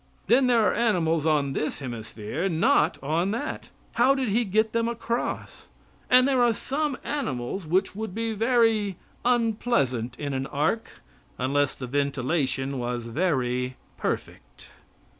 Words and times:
Then 0.25 0.47
there 0.47 0.67
are 0.67 0.73
animals 0.73 1.27
on 1.27 1.53
this 1.53 1.77
hemisphere 1.77 2.49
not 2.49 2.97
on 3.03 3.29
that. 3.29 3.69
How 3.93 4.15
did 4.15 4.29
he 4.29 4.45
get 4.45 4.73
them 4.73 4.87
across? 4.87 5.67
And 6.09 6.27
there 6.27 6.41
are 6.41 6.55
some 6.55 6.97
animals 7.03 7.67
which 7.67 7.95
would 7.95 8.15
be 8.15 8.33
very 8.33 8.97
unpleasant 9.23 10.17
in 10.19 10.33
an 10.33 10.47
ark 10.47 11.03
unless 11.37 11.75
the 11.75 11.85
ventilation 11.85 12.79
was 12.79 13.05
very 13.09 13.75
perfect. 13.95 14.69